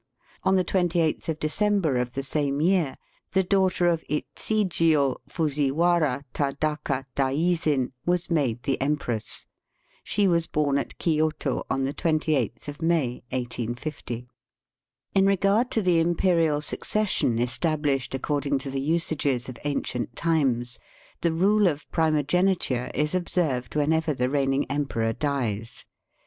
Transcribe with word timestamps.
On 0.41 0.55
the 0.55 0.65
28th 0.65 1.29
of 1.29 1.37
December 1.39 1.97
of 1.97 2.13
the 2.13 2.23
same 2.23 2.59
year, 2.59 2.95
the 3.33 3.43
daughter 3.43 3.85
of 3.85 4.03
Ichijio 4.09 5.17
Fuziwara 5.29 6.23
Tadaka 6.33 7.05
daizin 7.15 7.91
was 8.03 8.31
made 8.31 8.63
the 8.63 8.81
empress. 8.81 9.45
She 10.03 10.27
was 10.27 10.47
bom 10.47 10.79
at 10.79 10.97
Kioto 10.97 11.65
on 11.69 11.83
the 11.83 11.93
28th 11.93 12.67
of 12.67 12.81
May, 12.81 13.21
1860. 13.29 14.27
In 15.13 15.27
regard 15.27 15.69
to 15.69 15.83
the 15.83 15.99
imperial 15.99 16.61
succession 16.61 17.37
estabhshed 17.37 18.15
according 18.15 18.57
to 18.57 18.71
the 18.71 18.81
usages 18.81 19.47
of 19.47 19.59
ancient 19.65 20.15
times, 20.15 20.79
the 21.21 21.31
rule 21.31 21.67
of 21.67 21.87
primogeniture 21.91 22.89
is 22.95 23.13
observed 23.13 23.75
whenever 23.75 24.15
the 24.15 24.31
reigning 24.31 24.65
emperor 24.65 25.13
dies. 25.13 25.85